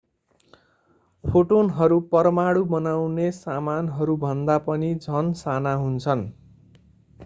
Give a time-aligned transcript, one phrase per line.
[1.23, 6.27] फोटोनहरू परमाणु बनाउने सामानहरू भन्दा पनि झन साना हुन्छन्